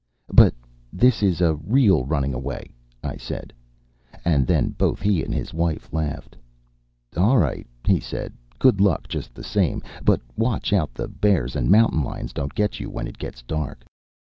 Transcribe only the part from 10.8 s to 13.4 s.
the bears and mountain lions don't get you when it